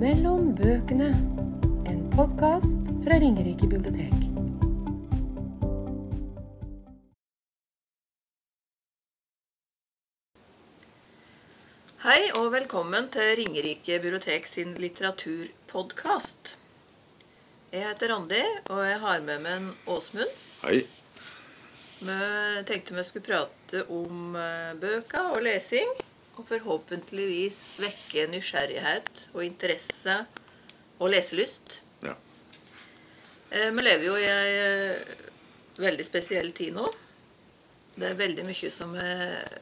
[0.00, 1.10] Mellom bøkene.
[1.84, 4.14] En podkast fra Ringerike bibliotek.
[12.06, 16.56] Hei og velkommen til Ringerike bibliotek sin litteraturpodkast.
[17.68, 18.40] Jeg heter Randi,
[18.72, 20.32] og jeg har med meg en Åsmund.
[20.64, 20.86] Hei.
[22.00, 22.20] Vi
[22.72, 25.92] tenkte vi skulle prate om eh, bøker og lesing.
[26.40, 30.14] Og forhåpentligvis vekke nysgjerrighet og interesse
[31.00, 31.80] og leselyst.
[32.04, 32.14] Ja.
[33.50, 35.16] Eh, Vi lever jo i ei eh,
[35.80, 36.86] veldig spesiell tid nå.
[38.00, 39.58] Det er veldig mye som er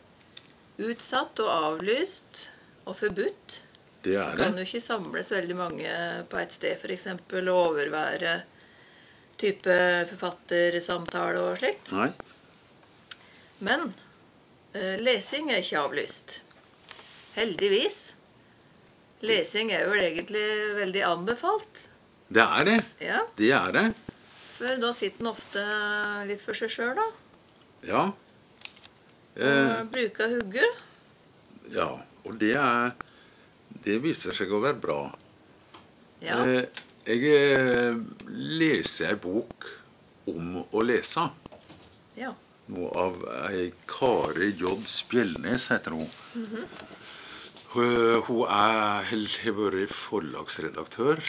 [0.78, 2.44] utsatt og avlyst
[2.86, 3.58] og forbudt.
[4.06, 4.62] Det er kan det.
[4.62, 5.94] jo ikke samles veldig mange
[6.30, 7.08] på et sted f.eks.
[7.34, 8.36] og overvære
[9.38, 9.74] type
[10.12, 11.90] forfattersamtale og slikt.
[11.90, 12.12] Nei.
[13.66, 13.90] Men
[14.74, 16.38] eh, lesing er ikke avlyst.
[17.38, 18.00] Heldigvis.
[19.22, 20.44] Lesing er vel egentlig
[20.78, 21.84] veldig anbefalt.
[22.28, 22.78] Det er det.
[23.02, 23.86] Ja, Det er det.
[24.58, 25.62] For da sitter en ofte
[26.28, 27.06] litt for seg sjøl, da.
[27.86, 28.02] Ja.
[29.38, 30.66] Eh, bruker hugge.
[31.74, 31.88] ja.
[32.26, 32.90] Og det er
[33.84, 34.96] Det viser seg å være bra.
[36.20, 36.40] Ja.
[36.44, 36.66] Eh,
[37.06, 37.94] jeg eh,
[38.58, 39.64] leser ei bok
[40.28, 41.28] om å lese.
[42.18, 42.34] ja.
[42.68, 44.74] Noe av ei Kari J.
[44.84, 46.66] Spjeldnes, heter hun.
[47.74, 51.20] Hun, hun er, har vært forlagsredaktør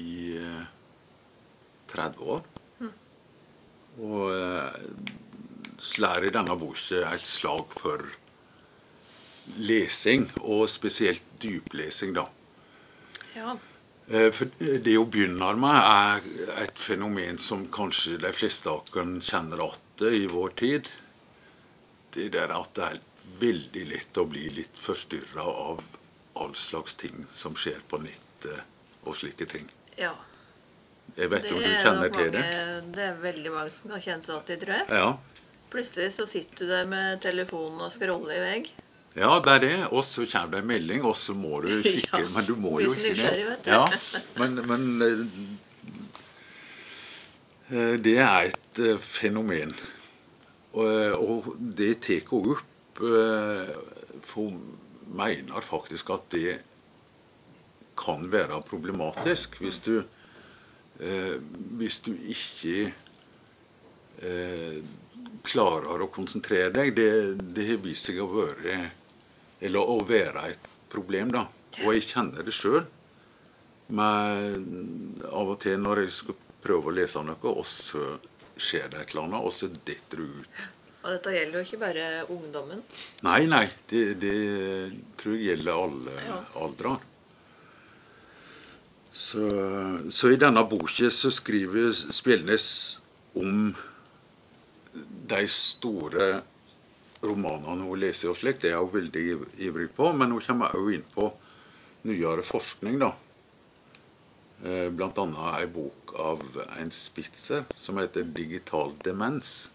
[0.00, 0.62] i eh,
[1.92, 2.46] 30 år.
[4.00, 4.78] Og eh,
[5.80, 8.06] slår i denne boka et slag for
[9.60, 12.24] lesing, og spesielt dyplesing, da.
[13.34, 13.56] ja.
[14.10, 19.28] Eh, For det hun begynner med, er et fenomen som kanskje de fleste av oss
[19.28, 20.88] kjenner igjen i vår tid.
[22.14, 23.00] Det der at det er
[23.38, 25.82] veldig lett å bli litt forstyrra av
[26.40, 28.62] all slags ting som skjer på nettet
[29.04, 29.70] og slike ting.
[29.98, 30.14] ja.
[31.18, 32.42] Jeg vet ikke om du er kjenner til det?
[32.94, 34.86] Det er veldig mange som kan kjenne seg igjen i, tror jeg.
[34.94, 35.08] Ja.
[35.72, 38.60] Plutselig så sitter du der med telefonen og scroller i vei.
[39.18, 39.72] Ja, det er det.
[39.90, 42.20] Og så kommer det en melding, og så må du kikke.
[42.22, 43.58] Ja, Men du må jo ikke det.
[43.66, 43.90] Ja,
[44.38, 45.02] men, men
[47.70, 49.74] eh, Det er et eh, fenomen.
[50.78, 50.86] Og,
[51.18, 52.69] og det tar hun opp eh,
[55.10, 56.58] mener faktisk at det
[58.00, 61.36] kan være problematisk hvis du eh,
[61.80, 62.92] Hvis du ikke
[64.20, 64.80] eh,
[65.46, 66.94] klarer å konsentrere deg.
[66.96, 67.10] Det,
[67.56, 68.80] det har vist seg å være
[69.60, 71.44] eller å være et problem, da.
[71.84, 72.82] Og jeg kjenner det sjøl.
[74.00, 78.14] Av og til når jeg skal prøve å lese noe, og så
[78.60, 80.62] skjer det et eller annet, og så detter du ut.
[81.00, 82.82] Og dette gjelder jo ikke bare ungdommen.
[83.24, 83.64] Nei, nei.
[83.88, 84.34] Det, det
[85.20, 86.40] tror jeg gjelder alle Ja.
[86.60, 86.98] aldre.
[89.10, 89.42] Så,
[90.14, 92.66] så i denne boka så skriver Spjelnes
[93.34, 93.72] om
[95.30, 96.28] de store
[97.24, 98.62] romanene hun leser og slikt.
[98.62, 99.24] Det er hun veldig
[99.66, 100.12] ivrig på.
[100.12, 101.26] Men hun kommer også inn på
[102.06, 103.10] nyere forskning, da.
[104.60, 104.88] Bl.a.
[104.92, 106.42] Blant annet ei bok av
[106.76, 109.70] en Spitzer som heter 'Digital demens'.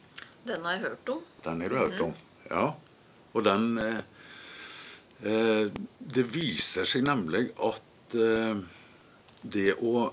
[0.46, 1.22] Den har jeg hørt om.
[1.44, 2.14] Den har du hørt om.
[2.50, 2.66] Ja.
[3.36, 4.02] Og den eh,
[5.26, 8.60] eh, Det viser seg nemlig at eh,
[9.42, 10.10] det å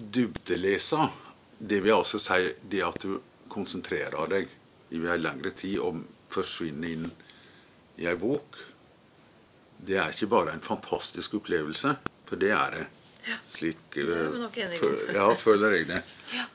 [0.00, 1.08] dybdelese,
[1.58, 3.18] det vil altså si det at du
[3.52, 4.48] konsentrerer deg
[4.90, 6.00] i en lengre tid og
[6.32, 7.10] forsvinner inn
[8.00, 8.56] i ei bok,
[9.84, 11.94] det er ikke bare en fantastisk opplevelse,
[12.28, 12.86] for det er det.
[13.44, 16.02] Slik eh, ja, føler jeg det.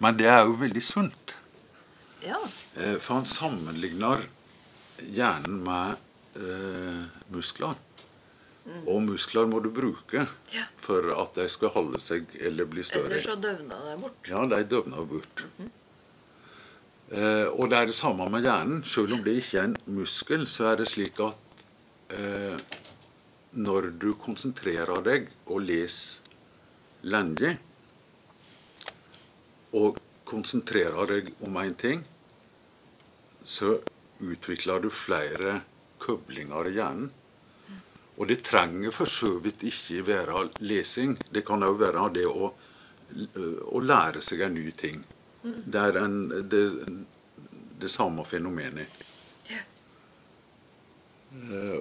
[0.02, 1.36] Men det er jo veldig sunt.
[2.26, 2.40] Ja.
[2.76, 4.26] Eh, For han sammenligner
[5.06, 5.98] hjernen med
[6.40, 7.04] eh,
[7.34, 7.76] muskler.
[8.90, 10.32] Og muskler må du bruke Mm.
[10.56, 10.64] Ja.
[10.82, 13.12] for at de skal holde seg eller bli større.
[13.12, 14.30] Ellers så døvner de bort.
[14.32, 15.44] Ja, de døvner bort.
[17.12, 18.82] eh, og det er det samme med hjernen.
[18.86, 21.38] Selv om det ikke er en muskel, så er det slik at
[22.10, 22.58] eh,
[23.54, 26.22] når du konsentrerer deg og leser
[27.06, 27.58] lenge,
[29.76, 32.02] og konsentrerer deg om én ting,
[33.46, 33.78] så
[34.20, 35.60] utvikler du flere
[36.02, 37.12] koblinger i hjernen.
[38.16, 41.18] Og det trenger for så vidt ikke være lesing.
[41.36, 42.52] Det kan òg være det å,
[43.76, 45.02] å lære seg en ny ting.
[45.44, 46.16] Det er en,
[46.50, 46.62] det,
[47.82, 49.02] det samme fenomenet.
[51.36, 51.80] Eh,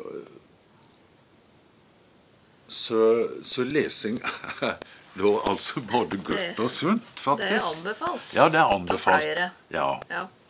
[2.67, 4.17] Så, så lesing
[4.65, 4.79] er
[5.15, 7.53] da altså både godt og sunt, faktisk.
[7.53, 8.25] Det er anbefalt.
[8.35, 9.43] Ja, det er anbefalt.
[9.71, 9.89] Ja.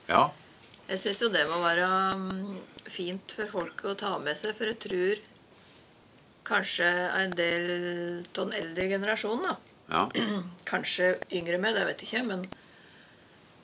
[0.09, 0.23] Ja.
[0.89, 1.87] Jeg syns jo det må være
[2.21, 2.57] mm,
[2.93, 5.23] fint for folk å ta med seg, for jeg tror
[6.45, 6.89] kanskje
[7.23, 7.71] en del
[8.27, 9.57] av den eldre generasjonen, da.
[9.89, 10.03] Ja.
[10.69, 12.45] Kanskje yngre med, det vet jeg ikke, men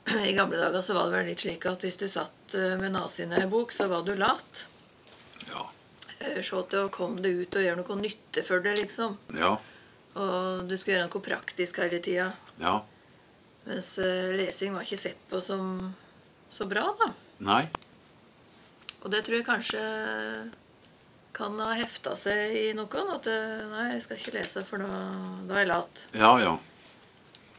[0.29, 2.95] i gamle dager så var det vel litt slik at hvis du satt eh, med
[2.95, 4.63] naziene i bok, så var du lat.
[5.51, 5.67] Ja.
[6.17, 9.17] Eh, Se til å komme deg ut og gjøre noe nytte for det, liksom.
[9.37, 9.55] Ja.
[10.17, 12.31] Og du skulle gjøre noe praktisk hele tida.
[12.61, 12.79] ja.
[13.61, 15.91] Mens eh, lesing var ikke sett på som
[16.51, 17.11] så bra, da.
[17.47, 17.63] Nei.
[19.01, 19.81] Og det tror jeg kanskje
[21.33, 23.13] kan ha hefta seg i noen.
[23.15, 24.89] At eh, nei, jeg skal ikke lese, for da,
[25.49, 26.03] da er jeg lat.
[26.19, 26.57] Ja, ja.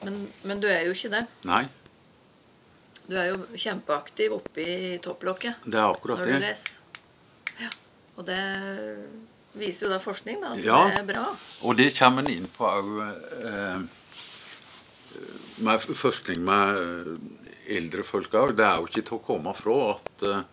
[0.05, 1.25] Men, men du er jo ikke det.
[1.49, 1.65] Nei.
[3.09, 4.65] Du er jo kjempeaktiv oppi
[5.03, 6.79] topplokket Det er akkurat når du leser.
[7.59, 7.71] Ja.
[8.21, 8.39] Og det
[9.59, 10.79] viser jo da forskning, da, at Ja.
[10.93, 11.25] det er bra.
[11.67, 13.83] Og det kommer en inn på òg eh,
[15.67, 17.17] med forskning med eh,
[17.77, 18.33] eldre folk.
[18.33, 20.45] Det er jo ikke til å komme fra at eh,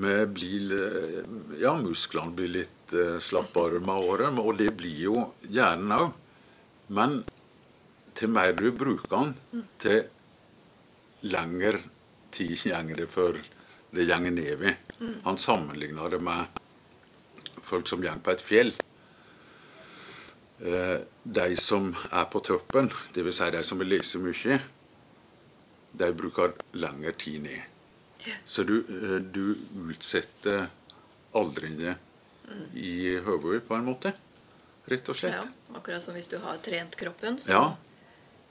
[0.00, 1.20] vi blir eh,
[1.62, 6.10] Ja, musklene blir litt eh, slappere med året, og det blir jo hjernen òg.
[6.90, 7.20] Men
[8.18, 10.02] til mer du bruker den, til
[11.30, 11.78] lengre
[12.34, 13.38] tid går det før
[13.94, 14.76] det går nedover.
[15.24, 16.60] Han sammenligner det med
[17.62, 18.72] folk som går på et fjell.
[20.60, 23.38] De som er på toppen, dvs.
[23.38, 24.58] Si de som vil lese mye,
[25.92, 27.62] de bruker lengre tid ned.
[28.44, 29.56] Så du, eh, du
[29.90, 30.66] utsetter
[31.34, 31.96] aldringene
[32.74, 34.12] i hodet på en måte.
[34.90, 35.36] Rett og slett.
[35.38, 37.76] Ja, akkurat som hvis du har trent kroppen, så Ja.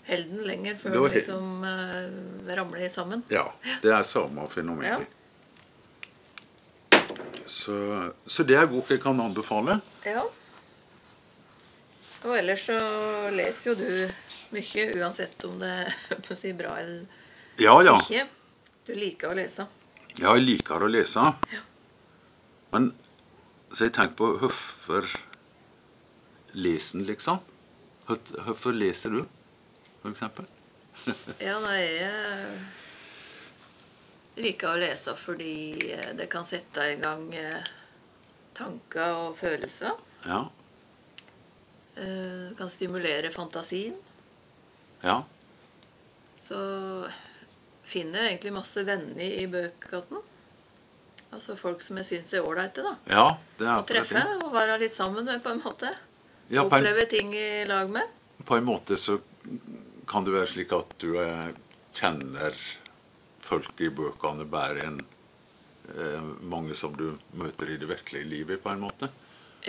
[0.07, 3.23] holder den lenger før den liksom uh, ramler sammen.
[3.29, 3.51] Ja,
[3.81, 4.85] det er samme fenomen.
[4.85, 4.99] Ja.
[7.45, 9.81] Så, så det er en bok jeg kan anbefale.
[10.05, 10.23] Ja.
[12.23, 12.79] Og ellers så
[13.31, 14.11] leser jo du
[14.51, 15.93] mye, uansett om det
[16.49, 17.05] er bra eller
[17.59, 17.95] Ja, ja.
[18.01, 18.27] ikke.
[18.87, 19.65] Du liker å lese.
[20.19, 21.23] Ja, jeg liker å lese.
[21.53, 21.61] Ja.
[22.73, 22.91] Men
[23.73, 25.05] så jeg tenker på hvorfor
[26.57, 27.39] leser liksom?
[28.07, 29.23] Hvor- Hvorfor leser du,
[30.01, 30.45] for eksempel?
[31.39, 32.59] Ja, nei, jeg
[34.43, 37.63] liker å lese fordi eh, det kan sette i gang eh,
[38.57, 39.93] tanker og følelser.
[40.25, 40.41] Ja.
[41.95, 43.95] Eh, Det kan stimulere fantasien.
[45.03, 45.21] Ja.
[46.39, 46.57] Så
[47.89, 50.21] finner egentlig masse venner i bøkene.
[51.29, 52.95] Altså folk som jeg syns er ålreite, da.
[53.09, 53.25] Ja,
[53.59, 54.37] det er Å treffe det.
[54.45, 55.91] og være litt sammen med, på en måte.
[56.49, 58.09] Ja, på en, Oppleve ting i lag med.
[58.45, 59.19] på en måte så
[60.09, 61.51] kan det være slik at du eh,
[61.93, 62.55] kjenner
[63.45, 64.97] folk i bøkene bedre enn
[65.93, 69.11] eh, mange som du møter i det virkelige livet, på en måte.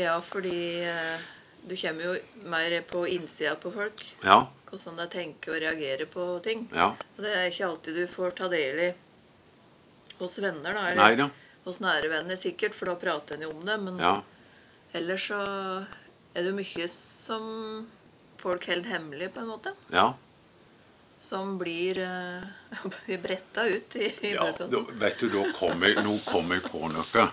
[0.00, 1.20] Ja, fordi eh,
[1.66, 2.14] du kommer jo
[2.50, 4.02] mer på innsida på folk.
[4.24, 4.46] Ja.
[4.70, 6.68] Hvordan de tenker og reagerer på ting.
[6.74, 6.92] Ja.
[7.16, 8.90] Og det er ikke alltid du får ta del i
[10.20, 10.88] hos venner, da.
[10.94, 11.28] Nei da.
[11.64, 13.78] hos nære venner sikkert, for da prater en jo om det.
[13.80, 14.14] Men Ja.
[14.92, 15.40] ellers så
[16.34, 17.88] er det jo mye som
[18.38, 19.74] folk holder hemmelig, på en måte.
[19.92, 20.14] Ja.
[21.20, 26.56] Som blir uh, bretta ut i, i Ja, da, vet du, da kommer, nå kommer
[26.60, 27.26] jeg på noe.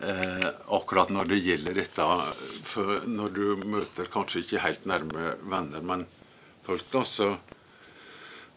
[0.00, 2.04] Eh, akkurat når det gjelder dette
[2.66, 6.02] For når du møter kanskje ikke helt nærme venner, men
[6.66, 7.28] folk, da, så,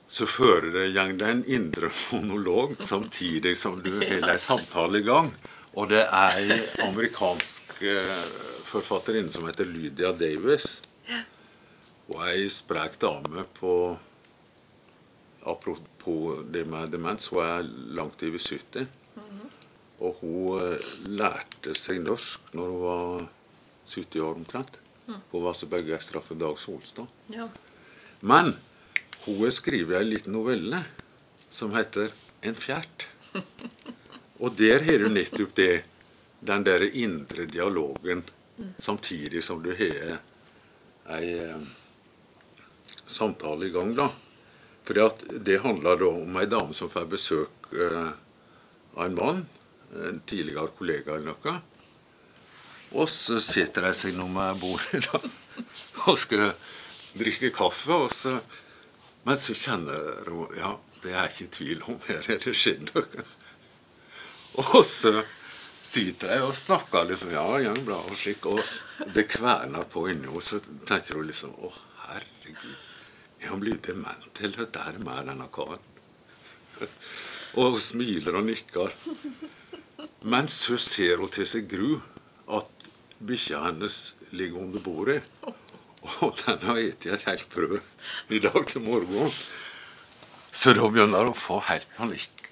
[0.10, 5.08] så fører det gjeng deg en indre monolog samtidig som du holder en samtale i
[5.08, 5.30] gang.
[5.78, 8.28] Og det er ei amerikansk eh,
[8.66, 10.80] forfatterinne som heter Lydia Davis.
[12.08, 13.74] Og ei sprek dame på
[15.48, 18.90] Apropos det med demens, hun er langt over 70.
[20.00, 23.26] Og hun eh, lærte seg norsk når hun var
[23.88, 24.80] 70 år omtrent.
[25.08, 27.08] Hun var så begeistra for Dag Solstad.
[27.32, 27.48] Ja.
[28.20, 28.54] Men
[29.26, 30.84] hun har skrevet ei liten novelle
[31.50, 32.12] som heter
[32.42, 33.08] 'En fjert'.
[34.44, 35.84] Og der har du nettopp det,
[36.40, 38.24] den der indre dialogen,
[38.78, 40.20] samtidig som du har
[41.18, 41.58] ei eh,
[43.08, 44.10] samtale i gang, da.
[44.84, 44.94] For
[45.44, 48.12] det handler da om ei dame som får besøk eh,
[48.96, 49.46] av en mann,
[49.96, 51.58] en tidligere kollega eller noe.
[52.96, 55.20] Og så setter de seg nå med bordet da,
[56.08, 56.54] og skal
[57.18, 57.96] drikke kaffe.
[57.96, 58.38] Og så,
[59.28, 63.28] men så kjenner hun Ja, det er ikke tvil om her er det skjedd noe.
[64.58, 65.20] Og så
[65.86, 68.48] sitter de og snakker liksom Ja, ja, bra og slik.
[68.50, 68.64] Og
[69.14, 70.44] det kverner på inni henne.
[70.44, 71.72] Så tenker hun liksom Å,
[72.08, 72.76] herregud.
[73.38, 75.84] Er han blitt dement, eller hva er det med denne karen?
[77.58, 78.96] Og hun smiler og nikker.
[80.22, 82.00] Men så ser hun til seg gru
[82.58, 82.90] at
[83.28, 85.22] bikkja hennes ligger under bordet.
[86.22, 87.80] Og den har spist et helt brød
[88.38, 89.32] i dag til morgen.
[90.52, 92.48] Så da begynner hun å få helt panikk.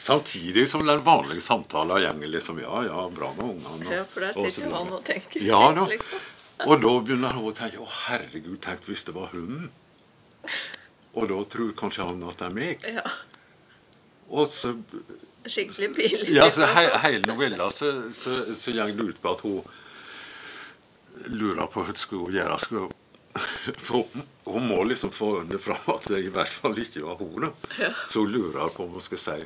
[0.00, 3.90] Samtidig som den vanlige samtalen går liksom Ja, ja, bra med ungene.
[3.92, 5.84] Ja, for der sitter jo han og tenker Ja da.
[5.90, 6.22] liksom.
[6.66, 9.68] Og da begynner hun å tenke Å, herregud, tenk hvis det var hunden.
[11.12, 12.86] Og da tror kanskje han at det er meg.
[12.96, 13.04] Ja.
[14.30, 14.72] Og så
[15.46, 16.32] Skikkelig pinlig.
[16.36, 19.62] Ja, så he, hele novella så, så, så det ut på at hun
[21.32, 22.58] lurer på hva skulle hun gjøre.
[22.60, 22.90] Skulle
[23.78, 27.20] for hun, hun må liksom få under fram at det i hvert fall ikke var
[27.20, 27.50] hun.
[27.78, 27.92] Ja.
[28.08, 29.36] Så hun lurer på om hun skal si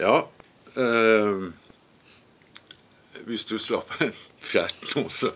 [0.00, 0.16] Ja
[0.74, 1.44] eh,
[3.28, 4.12] Hvis du slapp en
[4.50, 5.32] fjert nå, så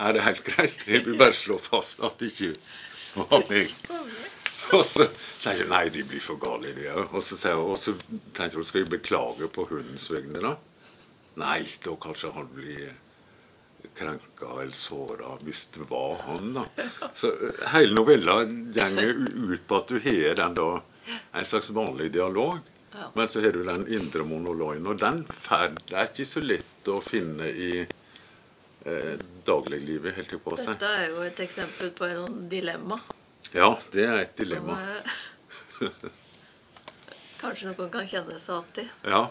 [0.00, 0.78] er det helt greit.
[0.88, 2.54] Jeg vil bare slå fast at det ikke
[3.14, 3.72] var meg.
[4.78, 7.14] Og så tenkte jeg nei, de blir for gale, de òg.
[7.14, 7.94] Og så så
[8.36, 10.56] tenkte jeg skal jeg beklage på hundens vegne, da?
[11.40, 12.90] Nei, da kanskje han blir
[13.96, 16.66] krenka eller såra hvis det var han, da.
[17.14, 20.68] Så eh, hele novella går ut på at du har den da
[21.32, 22.58] en slags vanlig dialog.
[23.14, 26.98] Men så har du den indre monologen, og den ferd er ikke så lett å
[27.04, 29.14] finne i eh,
[29.46, 30.74] dagliglivet, helt på seg.
[30.74, 32.98] Dette er jo et eksempel på en dilemma.
[33.54, 34.76] Ja, det er et Som dilemma.
[35.80, 35.90] eh,
[37.40, 39.10] kanskje noen kan kjenne seg igjen i.
[39.10, 39.22] Ja,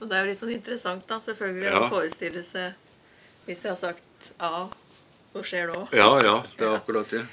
[0.00, 1.80] Og det er jo litt sånn interessant, da, selvfølgelig, Ja.
[1.80, 2.74] å forestille seg
[3.46, 4.68] Hvis jeg har sagt A,
[5.34, 5.86] hva skjer da?
[5.96, 7.26] ja, ja, det er akkurat det.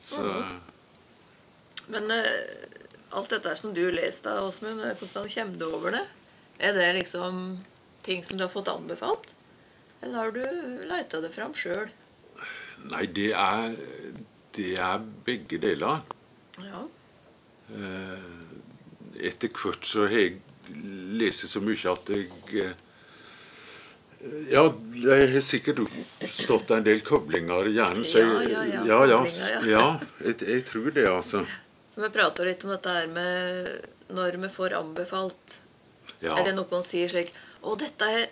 [0.00, 0.22] Så
[1.88, 2.66] Men eh,
[3.12, 6.06] alt dette som du leste, Åsmund, eh, hvordan kommer du over det?
[6.60, 7.62] Er det liksom
[8.02, 9.28] ting som du har fått anbefalt?
[10.02, 11.88] Eller har du leita det fram sjøl?
[12.90, 13.74] Nei, det er,
[14.58, 16.02] det er begge deler.
[16.66, 16.82] Ja.
[17.74, 18.28] Eh,
[19.28, 20.36] Etter hvert så har jeg
[21.18, 22.28] lest så mye at jeg
[22.60, 22.74] eh,
[24.50, 24.64] Ja,
[24.98, 25.80] jeg har sikkert
[26.34, 28.04] stått en del koblinger i hjernen.
[28.06, 29.86] Så jeg, Ja, ja, ja, ja, ja, ja.
[30.26, 31.44] jeg, jeg tror det, altså.
[31.98, 35.60] Vi prata litt om dette her med når vi får anbefalt.
[36.22, 37.30] Ja, Er det noen sier slik
[37.62, 38.28] Å, dette er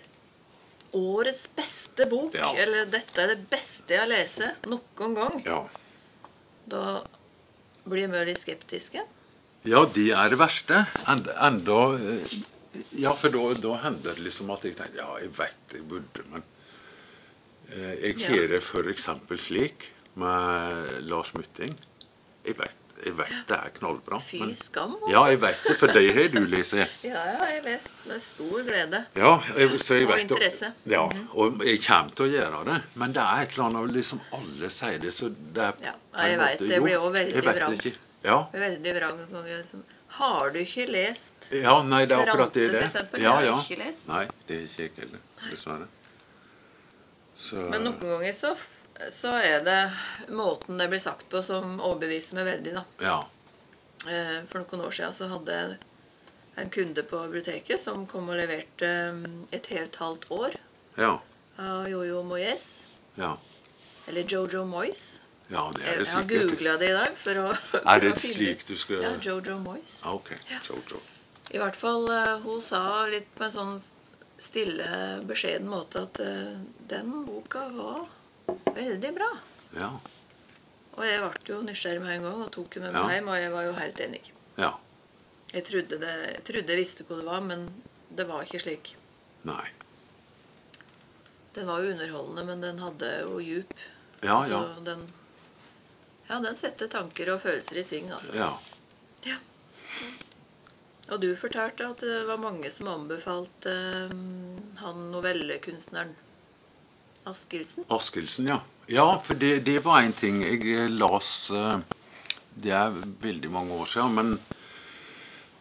[0.97, 2.35] årets beste bok.
[2.35, 5.41] Eller dette er det beste jeg har lest noen gang.
[5.45, 5.59] ja.
[6.67, 7.01] Da
[7.87, 9.03] blir vi litt skeptiske.
[9.67, 10.85] ja, det er det verste.
[11.07, 12.37] Enda, enda eh,
[12.99, 16.25] Ja, for da, da hender det liksom at jeg tenker Ja, jeg vet jeg burde,
[16.31, 16.43] men
[17.71, 19.07] eh, Jeg har det f.eks.
[19.41, 21.73] slik med Lars Mytting.
[22.45, 24.19] Jeg vet, jeg vet det er knallbra.
[24.23, 24.95] Fy skam.
[24.97, 25.11] altså.
[25.13, 26.73] Ja, jeg vet det, for det har du lest.
[27.07, 29.03] Ja, ja, jeg lest med stor glede.
[29.15, 30.71] Ja, jeg, så jeg Og vet interesse.
[30.89, 32.79] Ja, og jeg kommer til å gjøre det.
[32.95, 36.39] Men det er et eller annet liksom Alle sier det, så det er Ja, jeg
[36.41, 37.77] vet, det blir òg også veldig vet vrang.
[38.25, 38.39] Ja.
[38.53, 39.21] Veldig vrang.
[40.17, 41.51] Har du ikke lest?
[41.53, 44.07] ja, nei, det er akkurat det det Ja, Ja, har ikke lest.
[44.09, 45.87] Nei, det er ikke jeg heller, dessverre.
[47.37, 48.55] Så Men noen ganger så,
[49.13, 49.79] så er det
[50.33, 52.73] måten det blir sagt på, som overbeviser meg veldig.
[52.73, 52.83] da.
[53.01, 53.17] Ja.
[54.07, 55.77] Eh, For noen år siden så hadde jeg
[56.57, 60.55] en kunde på biblioteket som kom og leverte mm, et helt halvt år
[60.97, 61.19] Ja.
[61.61, 62.85] av Jojo Moyes.
[63.15, 63.35] Ja.
[64.07, 65.19] Eller Jojo Moyes.
[65.49, 66.49] Ja, det er Jeg har sikkert.
[66.49, 67.51] googla det i dag for å,
[67.85, 70.01] Er det å slik du skal Ja, Jojo Moyes.
[70.03, 70.33] Ah, Ok.
[70.67, 70.99] Jojo.
[71.53, 73.77] I hvert fall, eh, hun sa litt på en sånn
[74.37, 76.57] stille, beskjeden måte at eh,
[76.89, 78.07] den boka var
[78.47, 79.29] veldig bra.
[79.77, 79.89] Ja.
[80.97, 83.05] Og jeg ble jo nysgjerrig med en gang og tok henne med Ja.
[83.07, 84.21] meg hjem, og jeg var jo helt enig.
[84.57, 84.71] Ja.
[85.53, 87.67] Jeg trodde, det, jeg trodde jeg visste hva det var, men
[88.09, 88.95] det var ikke slik.
[89.47, 89.67] Nei.
[91.53, 93.73] Den var jo underholdende, men den hadde jo djup.
[94.23, 94.63] Ja, Så ja.
[94.83, 95.07] den
[96.29, 98.33] Ja, den setter tanker og følelser i sving, altså.
[98.35, 98.49] Ja.
[99.23, 99.37] Ja.
[101.09, 103.71] Og du fortalte at det var mange som anbefalte
[104.11, 106.11] um, han novellekunstneren
[107.27, 107.85] Askildsen.
[107.93, 108.61] Askildsen, ja.
[108.87, 111.79] Ja, for det, det var en ting jeg eh, las eh,
[112.55, 114.29] Det er veldig mange år siden, men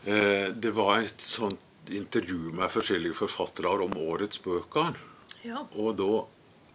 [0.06, 4.94] eh, det var et sånt intervju med forskjellige forfattere om årets bøker.
[5.42, 5.64] Ja.
[5.74, 6.22] Og da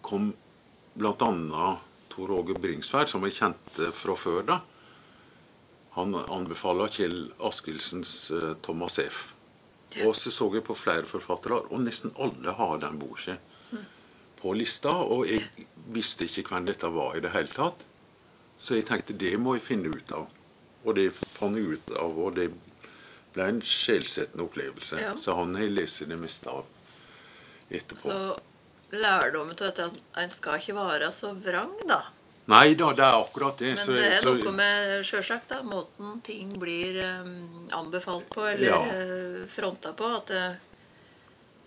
[0.05, 0.31] kom
[0.93, 1.69] bl.a.
[2.11, 4.59] Tor Åge Bringsværd, som jeg kjente fra før da.
[5.95, 9.29] Han anbefaler Kjell Askildsens eh, Thomas F.
[10.05, 13.35] Og så så jeg på flere forfattere, og nesten alle har den boka
[14.41, 14.91] på lista.
[14.91, 15.47] Og jeg
[15.93, 17.85] visste ikke hvem dette var i det hele tatt.
[18.61, 20.27] Så jeg tenkte det må jeg finne ut av.
[20.85, 22.49] Og det fant jeg ut av, og det
[23.33, 24.99] ble en sjelsettende opplevelse.
[25.01, 25.11] Ja.
[25.17, 26.65] Så han har jeg lest det meste av
[27.69, 28.01] etterpå.
[28.01, 32.01] Så lærdommen til dette at en skal ikke være så vrang, da.
[32.51, 33.75] Nei da, det er akkurat det.
[33.77, 38.65] Men så, det er noe med sjølsagt da, måten ting blir um, anbefalt på eller
[38.67, 38.79] Ja.
[38.91, 40.09] eh, fronta på.
[40.17, 40.41] At det,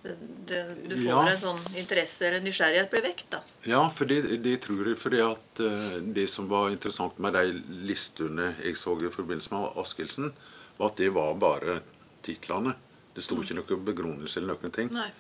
[0.04, 1.20] det, du får Ja.
[1.30, 3.26] en sånn interesse eller nysgjerrighet blir vekt.
[3.30, 3.40] da.
[3.64, 4.99] Ja, for det, det tror jeg.
[5.00, 7.44] fordi at eh, det som var interessant med de
[7.88, 10.32] listene jeg så i forbindelse med Askildsen,
[10.76, 11.78] var at det var bare
[12.23, 12.75] titlene.
[13.14, 14.90] Det sto ikke noe begrunnelse eller noen ting.
[14.92, 15.11] Nei.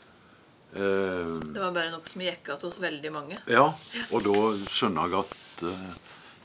[0.74, 3.36] Uh, Det var bare noe som gikk igjen hos veldig mange.
[3.46, 3.68] ja,
[4.10, 5.92] og da skjønner jeg at uh,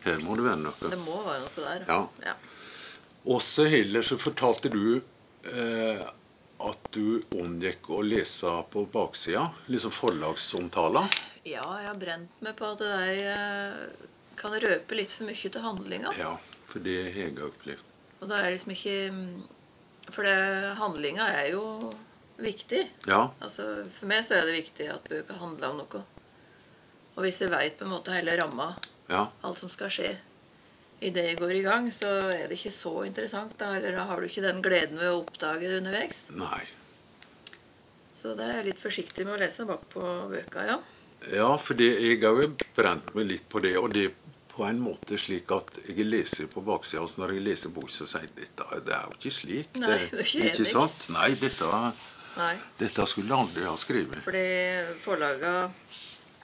[0.04, 0.90] her må det være noe.
[0.92, 1.86] Det må være noe der.
[1.90, 2.04] Ja.
[2.28, 2.36] ja.
[3.26, 5.02] Også heller så fortalte du
[5.50, 6.04] eh,
[6.96, 11.10] du unngikk å lese på baksida, liksom forlagsomtaler.
[11.48, 14.08] Ja, jeg har brent meg på at de eh,
[14.40, 16.14] kan røpe litt for mye til handlinga.
[16.20, 16.36] Ja,
[16.70, 17.86] for det har jeg opplevd.
[18.20, 19.28] Og det er liksom ikke mm,
[20.12, 20.34] For det,
[20.80, 21.94] handlinga er jo
[22.42, 22.82] viktig.
[23.08, 26.02] Ja, Altså, For meg så er det viktig at bøker handler om noe.
[27.16, 28.74] Og hvis jeg veit på en måte hele ramma,
[29.12, 30.16] ja, alt som skal skje
[31.00, 33.54] idet jeg går i gang, så er det ikke så interessant.
[33.60, 36.26] Da, eller da har du ikke den gleden ved å oppdage det underveis.
[36.36, 36.66] nei.
[38.20, 40.80] Så det er litt forsiktig med å lese bakpå bøka, ja.
[41.36, 43.76] Ja, for jeg har jo brent meg litt på det.
[43.80, 44.10] Og det
[44.52, 47.88] på en måte slik at jeg leser på baksida, og så når jeg leser bok,
[47.92, 49.78] så sier jeg dette det er jo ikke slik.
[49.80, 51.06] Nei, det er ikke ikke sant?
[51.16, 51.70] Nei, dette,
[52.36, 52.54] Nei.
[52.82, 54.24] dette skulle jeg aldri ha skrevet.
[54.28, 54.44] Fordi
[55.04, 55.54] forlaga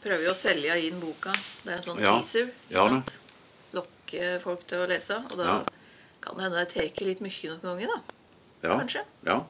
[0.05, 1.35] prøver jo å selge inn boka.
[1.65, 2.15] Det er en sånn Ja.
[2.21, 2.51] teaser.
[2.71, 3.17] Ja sant?
[3.75, 5.19] Lokke folk til å lese.
[5.31, 5.59] Og da Ja.
[6.21, 8.01] kan det hende det tar litt mye noen ganger, da.
[8.63, 8.79] Ja.
[8.79, 9.03] Kanskje.
[9.25, 9.43] Ja.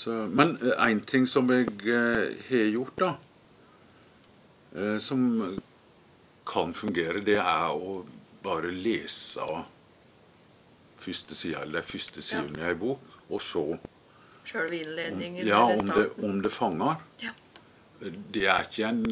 [0.00, 3.10] Så, men én ting som jeg eh, har gjort, da,
[4.72, 5.26] eh, som
[6.48, 7.98] kan fungere, det er å
[8.40, 9.44] bare lese
[11.00, 13.64] første sida eller de første sidene i ei bok, og se
[14.50, 16.96] Sjølve innledningen ja, om, det, om det fanger.
[17.20, 17.34] Ja.
[18.00, 19.04] Det er ikke en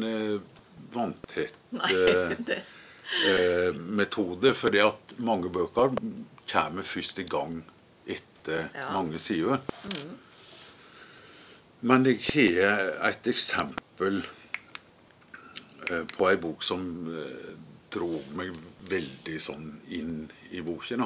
[0.91, 1.91] vanntett Nei,
[3.29, 4.55] eh, metode.
[4.55, 5.93] For fordi at mange bøker
[6.49, 7.61] kommer først i gang
[8.09, 8.89] etter Ja.
[8.97, 9.61] mange sider.
[11.81, 14.21] Men jeg har et eksempel
[15.89, 18.51] eh, på ei bok som dro drog meg
[18.89, 21.05] veldig sånn inn i boken.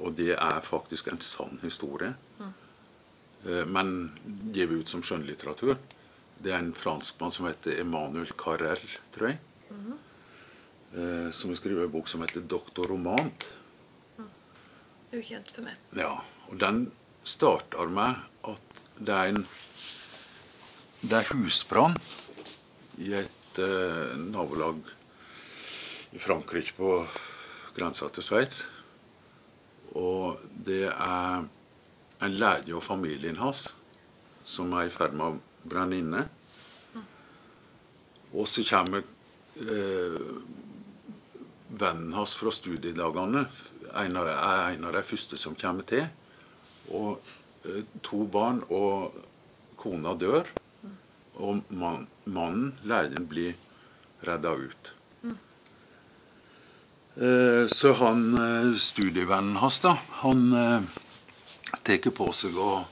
[0.00, 2.14] Og det er faktisk en sann historie.
[2.40, 4.12] Eh, Men
[4.54, 5.76] gitt ut som skjønnlitteratur.
[6.40, 8.80] Det er en franskmann som heter Emmanuel Carrer,
[9.12, 9.38] tror jeg.
[10.94, 13.46] Eh, Som har skrevet en bok som heter 'Doktor Romant'.
[15.12, 15.74] ukjent for meg.
[15.96, 16.92] Ja, og den
[17.24, 19.44] starter med at det er en
[21.00, 21.94] det er husbrann
[23.00, 24.82] i et eh, nabolag
[26.12, 26.90] i Frankrike på
[27.72, 28.66] grensa til Sveits.
[29.96, 31.46] Og det er
[32.20, 33.70] en lege og familien hans
[34.44, 36.26] som er i ferd med å brenne inne.
[38.36, 40.30] Og så kommer eh,
[41.70, 43.46] vennen hans fra studiedagene
[43.90, 46.04] en av, er en av de første som kommer til.
[46.92, 47.16] Og
[48.02, 49.16] to barn og
[49.80, 50.48] kona dør.
[51.40, 53.54] Og man, mannen, læreren, blir
[54.26, 54.90] redda ut.
[57.20, 60.84] Eh, så han eh, studievennen hans, da, han eh,
[61.82, 62.84] tar på seg å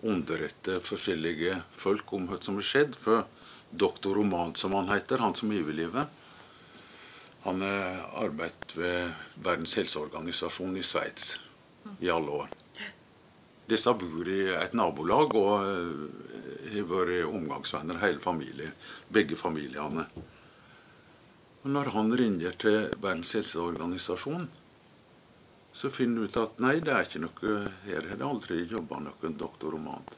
[0.00, 2.96] underrette forskjellige folk om hva som har skjedd.
[2.98, 3.24] For
[3.70, 6.08] doktor Roman, som han heter, han som overlever,
[7.44, 11.36] han har arbeidet ved Verdens helseorganisasjon i Sveits
[12.04, 12.50] i alle år.
[13.70, 18.74] Disse bor i et nabolag og eh, har vært omgangsvenner hele familien.
[19.12, 20.06] Begge familiene.
[21.60, 24.48] Og når han ringer til Verdens helseorganisasjon,
[25.72, 28.98] så finner han ut at nei, det er ikke noe Her har det aldri jobba
[29.04, 30.16] noen doktor Romant.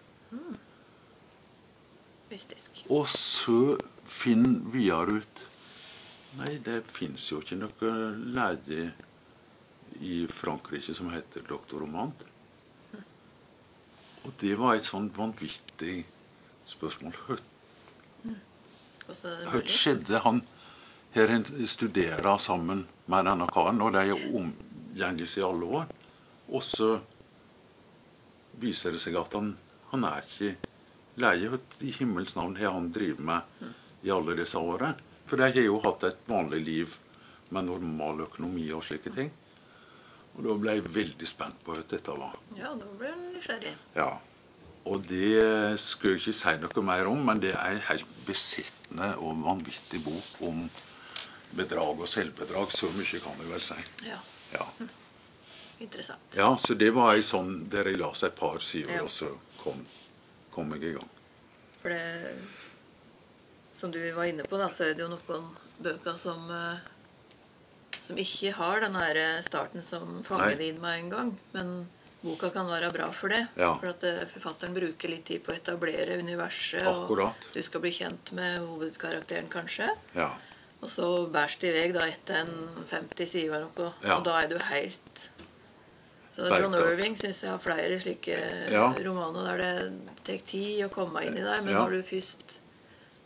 [2.31, 2.85] Mystisk.
[2.89, 3.77] Og så
[4.09, 5.49] finner videre ut
[6.39, 7.89] Nei, det fins jo ikke noe
[8.33, 8.87] lege
[10.01, 12.25] i Frankrike som heter doktor Romant.
[14.23, 16.03] Og det var et sånn vanvittig
[16.71, 17.17] spørsmål.
[19.07, 20.21] Hva det skjedde?
[20.25, 20.43] Han
[21.13, 25.91] her en studerer sammen med denne karen, og de er omgjenges i alle år.
[26.49, 26.95] Og så
[28.63, 29.53] viser det seg at han,
[29.91, 30.55] han er ikke
[31.21, 31.51] lege.
[31.53, 33.69] Hva I himmels navn har han drevet med
[34.07, 34.95] i alle disse årene?
[35.29, 36.97] For de har jo hatt et vanlig liv
[37.53, 39.31] med normal økonomi og slike ting.
[40.37, 42.37] Og da ble jeg veldig spent på hva dette var.
[42.57, 43.73] Ja, da ble jeg nysgjerrig.
[43.99, 44.11] Ja.
[44.89, 49.13] Og det skulle jeg ikke si noe mer om, men det er en helt besittende
[49.23, 50.65] og vanvittig bok om
[51.55, 52.73] bedrag og selvbedrag.
[52.75, 53.79] Så mye kan jeg vel si.
[54.09, 54.19] Ja,
[54.53, 54.67] Ja,
[55.85, 56.21] interessant.
[56.37, 59.03] ja så det var ei sånn der jeg la seg et par sider, Ja.
[59.07, 59.31] og så
[59.63, 59.85] kom,
[60.53, 61.09] kom jeg i gang.
[61.83, 62.35] For det
[63.73, 65.47] Som du var inne på, da, så er det jo noen
[65.81, 66.83] bøker som eh,
[68.03, 68.97] som ikke har den
[69.47, 71.35] starten som fanger det inn med en gang.
[71.55, 71.75] Men
[72.23, 73.45] boka kan være bra for det.
[73.59, 73.75] Ja.
[73.81, 76.87] For at eh, forfatteren bruker litt tid på å etablere universet.
[76.87, 77.47] Akkurat.
[77.49, 79.91] Og du skal bli kjent med hovedkarakteren, kanskje.
[80.19, 80.31] Ja.
[80.83, 82.53] Og så bærs det i vei da etter en
[82.91, 83.93] 50 sider eller noe.
[84.03, 84.19] Ja.
[84.19, 85.29] Og da er du helt
[86.33, 88.37] Så John Irving syns jeg har flere slike
[89.05, 91.61] romaner der det tar tid å komme inn i deg.
[91.67, 92.57] Men når du først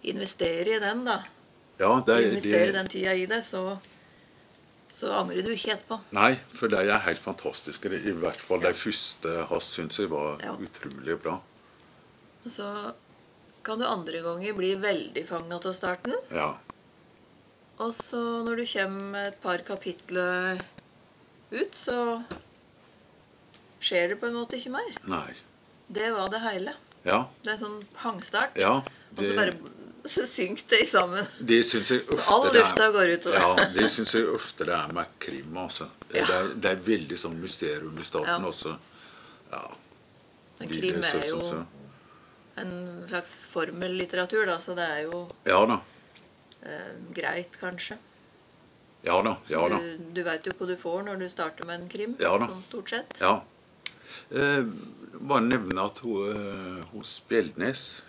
[0.07, 1.21] investerer i den, da,
[1.79, 3.79] Ja, det, investerer det, den tida i det, så,
[4.96, 5.98] så angrer du ikke etterpå.
[6.16, 7.90] Nei, for de er helt fantastiske.
[7.92, 10.54] I hvert fall de første hans syns jeg var Ja.
[10.56, 11.35] utrolig bra.
[12.46, 12.94] Og Så
[13.66, 16.14] kan du andre ganger bli veldig fanga av starten.
[16.32, 16.54] Ja.
[17.78, 20.61] Og så når du kommer et par kapitler
[21.52, 22.24] ut, så
[23.82, 24.94] skjer det på en måte ikke mer.
[25.06, 25.35] Nei.
[25.92, 26.72] Det var det hele.
[27.06, 27.26] Ja.
[27.42, 28.56] Det er en sånn pangstart.
[28.59, 28.78] Ja.
[29.16, 29.52] Og så bare
[30.09, 31.27] så synker det sammen.
[31.38, 31.59] De
[32.27, 33.40] All lufta går ut av det.
[33.42, 35.57] Ja, de syns jeg ofte det er med krim.
[35.59, 35.88] altså.
[36.11, 38.51] Det, er, det er veldig sånn mysterium i starten Ja.
[38.51, 38.77] også.
[39.53, 39.62] Ja.
[40.61, 41.62] Men krim er jo så.
[42.57, 42.73] en
[43.09, 45.81] slags formellitteratur, da, så det er jo Ja da.
[46.62, 47.99] eh, greit, kanskje.
[49.07, 49.37] Ja da.
[49.49, 49.79] Ja da.
[49.79, 52.16] Du, du veit jo hva du får når du starter med en krim.
[52.19, 52.49] Ja da.
[52.51, 53.19] Sånn stort sett.
[53.21, 53.42] Ja.
[54.31, 54.64] Eh,
[55.21, 58.03] bare nevne at hun, eh, hun Spjeldnes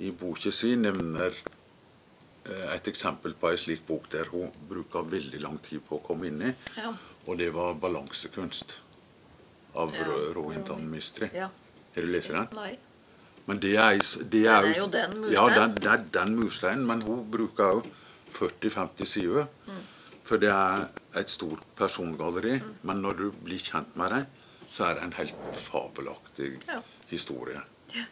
[0.00, 1.34] i boka si nevner
[2.46, 6.04] eh, et eksempel på ei slik bok der hun bruker veldig lang tid på å
[6.06, 6.94] komme inn i, Ja.
[7.26, 8.72] og det var 'Balansekunst'
[9.76, 10.04] av Ja.
[10.34, 11.30] Rohintan Mistri.
[11.34, 11.48] ja.
[11.94, 12.46] Har du lest den?
[12.54, 12.78] Nei.
[13.46, 15.32] Men det er, det Den er jo den mursteinen.
[15.32, 17.86] Ja, den, det er den mursteinen, men hun bruker òg
[18.32, 19.46] 40-50 sider.
[19.66, 19.80] Mm.
[20.24, 24.26] For det er et stort persongalleri, men når du blir kjent med dem,
[24.70, 26.80] så er det en helt fabelaktig Ja.
[27.08, 27.60] historie.
[27.94, 28.04] Ja,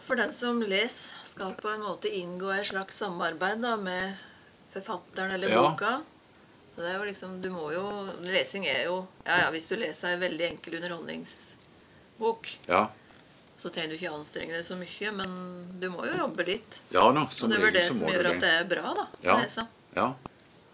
[0.00, 4.16] for den som leser, skal på en måte inngå et slags samarbeid da, med
[4.72, 5.62] forfatteren eller Ja.
[5.70, 6.02] boka.
[6.74, 7.84] Så det er jo liksom, du må jo,
[8.22, 12.88] Lesing er jo ja, ja, Hvis du leser en veldig enkel underholdningsbok, Ja,
[13.58, 16.80] så trenger du ikke anstrenge deg så mye, men du må jo jobbe litt.
[16.92, 18.34] ja da, Og det er vel det som gjør det.
[18.34, 19.02] at det er bra, da.
[19.02, 19.36] å Ja.
[19.42, 19.66] lese.
[19.96, 20.14] Ja,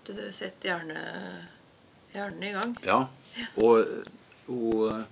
[0.04, 1.46] Du, du setter gjerne
[2.14, 2.76] hjernen i gang.
[2.84, 3.06] ja.
[3.56, 3.86] Og,
[4.48, 5.04] og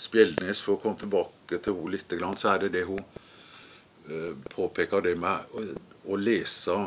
[0.00, 3.00] Spjeldnes, for å komme tilbake til henne litt, så er det det hun
[4.08, 5.52] eh, påpeker det med
[6.06, 6.78] å, lese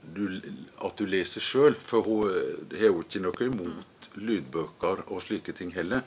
[0.00, 0.40] du,
[0.80, 1.76] At du leser sjøl.
[1.76, 6.06] For hun eh, har jo ikke noe imot lydbøker og slike ting heller.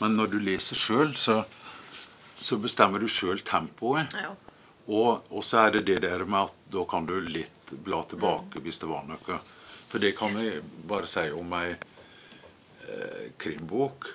[0.00, 1.40] Men når du leser sjøl, så,
[2.38, 4.14] så bestemmer du sjøl tempoet.
[4.14, 4.36] Ja.
[4.90, 8.62] Og, og så er det det der med at da kan du litt bla tilbake
[8.62, 9.40] hvis det var noe.
[9.90, 14.08] For det kan jeg bare si om ei eh, krimbok.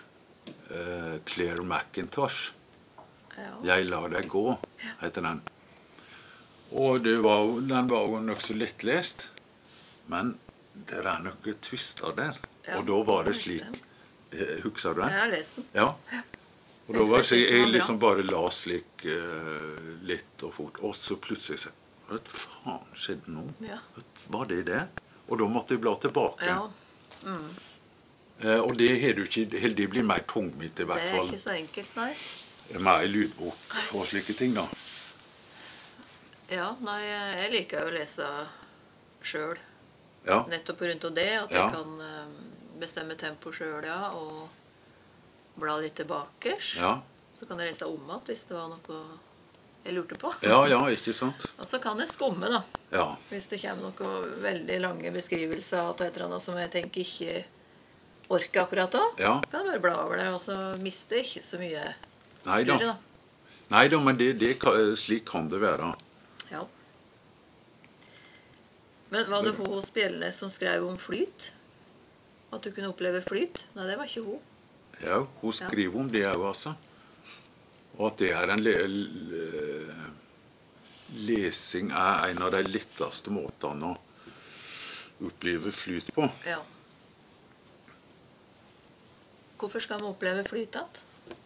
[0.71, 2.51] Eh, Claire McIntosh.
[3.37, 3.51] ja.
[3.63, 4.57] 'Jeg lar deg gå',
[5.01, 5.41] heter den.
[6.71, 9.29] Og det var, den var jo nokså lettlest.
[10.07, 10.37] Men
[10.73, 12.39] det er noen twister der.
[12.65, 15.19] Ja, og da var det slik husker eh, Husker du Jeg den?
[15.19, 15.65] har lest den.
[15.73, 15.87] Ja.
[16.87, 20.79] Og da Jeg var det, den jeg liksom bare la slik uh, litt og fort.
[20.81, 21.69] Og så plutselig så
[22.09, 23.45] Hva faen skjedde nå?
[23.65, 23.77] Ja.
[24.29, 24.81] Var det det?
[25.29, 26.45] Og da måtte jeg bla tilbake.
[26.45, 26.67] Ja,
[27.25, 27.47] Eh,
[28.59, 29.45] og det har du ikke
[29.75, 32.13] Det blir mer tungvint i Det er ikke så enkelt, nei.
[32.81, 34.65] Mer lydbok og slike ting, da.
[36.49, 38.27] Ja, nei, jeg liker jo å lese
[39.25, 39.57] sjøl.
[40.25, 40.43] Ja.
[40.49, 41.09] Nettopp pga.
[41.13, 41.29] det.
[41.43, 41.63] At Ja.
[41.63, 44.11] jeg kan eh, bestemme tempo sjøl, ja.
[44.11, 44.49] Og
[45.57, 46.57] bla litt tilbake.
[46.77, 47.01] Ja.
[47.33, 49.01] Så kan jeg lese om igjen hvis det var noe
[49.85, 50.33] jeg lurte på.
[50.41, 51.45] ja, ja, ikke sant?
[51.59, 52.63] Og så kan jeg skumme, da.
[52.91, 53.15] Ja.
[53.29, 57.45] Hvis det kommer noen veldig lange beskrivelser av et eller annet som jeg tenker ikke
[58.27, 59.03] orker akkurat da.
[59.21, 59.33] Ja.
[59.51, 61.83] Kan bare bla over det, og så mister ikke så mye.
[62.45, 62.95] Nei da.
[63.73, 64.55] Nei da, men det, det,
[65.01, 65.93] slik kan det være.
[66.51, 66.63] Ja.
[69.13, 71.51] Men var det hun Spjelnes som skrev om flyt?
[72.53, 73.65] At du kunne oppleve flyt?
[73.75, 74.43] Nei, det var ikke hun.
[75.03, 76.75] Ja, hun skriver om det òg, altså.
[77.95, 79.47] Og at det er en le le
[81.15, 86.25] Lesing er en av de letteste måtene å oppleve flyt på.
[86.47, 86.57] Ja.
[89.65, 91.37] Hvorfor skal vi oppleve flyt igjen?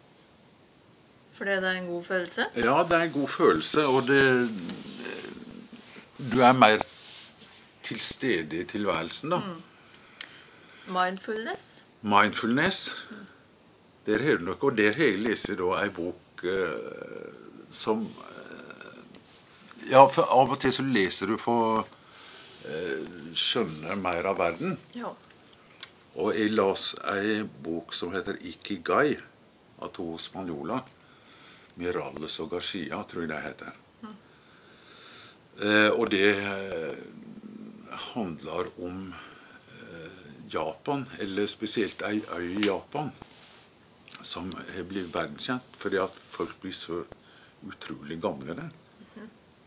[1.32, 2.44] Fordi det er en god følelse?
[2.56, 4.50] Ja, det er en god følelse, og det
[6.18, 6.82] Du er mer
[7.82, 9.38] til stede i tilværelsen, da.
[10.86, 11.84] Mindfulness?
[12.02, 13.06] Mindfulness.
[14.06, 17.32] Der har du noe, og der har jeg lest ei bok eh,
[17.70, 19.00] som eh,
[19.90, 21.88] Ja, for av og til så leser du for
[22.68, 23.00] eh,
[23.32, 24.76] skjønne mer av verden.
[24.94, 25.16] Ja.
[26.20, 29.16] Og jeg las ei bok som heter Ikigai,
[29.80, 30.82] av to spanjoler.
[31.80, 33.76] Mirales og Garcia, tror jeg det heter.
[35.60, 37.00] Eh, og det eh,
[38.12, 43.12] handler om eh, Japan, eller spesielt ei øy i Japan,
[44.20, 47.02] som har blitt verdenskjent fordi at folk blir så
[47.64, 48.70] utrolig gamle der.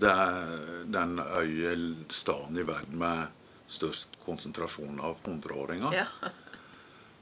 [0.01, 1.73] Det er den øya
[2.09, 3.27] staden i verden med
[3.69, 5.93] størst konsentrasjon av hundreåringer.
[6.03, 6.33] ja.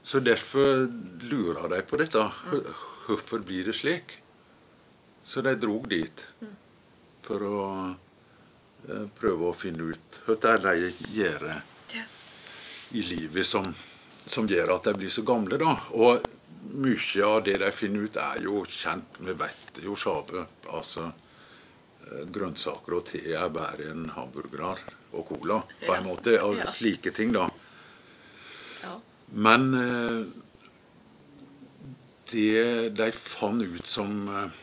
[0.02, 0.88] Så derfor
[1.22, 2.24] lurer de på dette.
[3.06, 4.16] Hvorfor blir det slik?
[5.22, 6.24] Så de drog dit
[7.22, 7.62] for å
[8.88, 11.46] eh, prøve å finne ut hva det er de gjør
[12.92, 13.64] i livet som,
[14.26, 15.56] som gjør at de blir så gamle.
[15.62, 15.76] da.
[15.94, 16.26] Og
[16.82, 19.20] mye av det de finner ut, er jo kjent.
[19.22, 20.44] Vi vet jo sjave.
[20.74, 24.74] Altså eh, grønnsaker og te er bedre enn hamburgere
[25.12, 26.36] og cola, på en måte.
[26.40, 27.48] Altså slike ting, da.
[29.32, 30.24] Men eh,
[32.32, 34.58] det de fant ut som eh,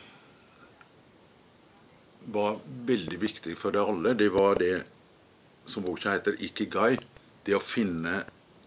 [2.30, 4.82] var veldig viktig for alle, det var det
[5.66, 6.98] som boka heter ikigai.
[7.42, 8.22] Det å finne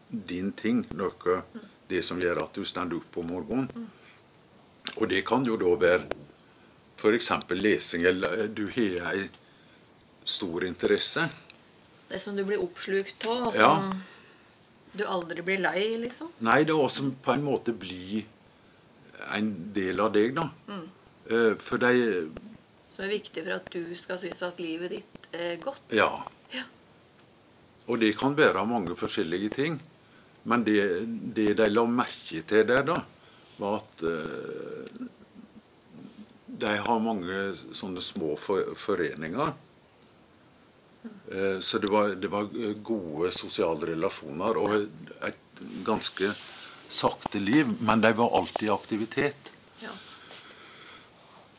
[0.07, 1.41] din ting, noe
[1.87, 3.87] det som gjør at du står opp om morgenen.
[4.99, 6.03] Og det kan jo da være
[6.99, 7.31] f.eks.
[7.55, 9.27] lesing, eller du har ei
[10.25, 11.27] stor interesse.
[12.09, 13.59] Det som du blir oppslukt av, Som...
[13.59, 14.12] Ja.
[14.93, 16.31] Du aldri blir lei, liksom.
[16.45, 18.23] Nei, det er også på en måte bli
[19.33, 20.49] en del av deg, da.
[21.29, 22.29] Eh, For de
[22.93, 25.81] Som er viktig for at du skal synes at livet ditt er godt.
[25.95, 26.11] Ja.
[26.53, 26.65] Ja.
[27.87, 29.79] Og det kan være mange forskjellige ting.
[30.45, 30.77] Men det,
[31.33, 32.99] det de la merke til der, da,
[33.57, 35.07] var at eh,
[36.63, 37.39] de har mange
[37.73, 39.53] sånne små for, foreninger.
[41.31, 42.49] Eh, så det var, det var
[42.83, 44.75] gode sosiale relasjoner og
[45.27, 46.33] et ganske
[46.93, 47.69] sakte liv.
[47.79, 49.51] Men de var alltid i aktivitet.
[49.79, 49.89] Ja.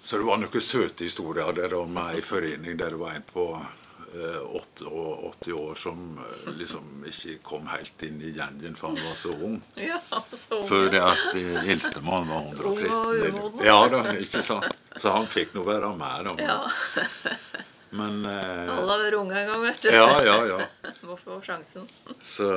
[0.01, 3.47] Så det var noen søte historier der om ei forening der det var en på
[3.57, 9.17] eh, 88 år som eh, liksom ikke kom helt inn i gjengen for han var
[9.17, 9.61] så ung.
[9.81, 10.01] ja,
[10.33, 12.65] så For det at eh, eldstemann var 113.
[12.65, 13.65] Ung og eller- umoden.
[13.67, 14.69] Ja da, ikke sant.
[14.97, 16.35] Så han fikk nå være med.
[16.45, 16.61] Ja.
[17.95, 19.91] Men eh, Alle har vært unge en gang, vet du.
[19.95, 20.59] Ja, ja, ja.
[21.09, 21.85] Må få sjansen.
[22.27, 22.49] Så,